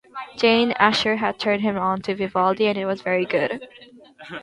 Jane 0.35 0.71
Asher 0.79 1.17
had 1.17 1.37
turned 1.37 1.61
him 1.61 1.77
on 1.77 2.01
to 2.01 2.15
Vivaldi, 2.15 2.65
and 2.65 2.75
it 2.75 2.87
was 2.87 3.03
very 3.03 3.23
good. 3.23 3.67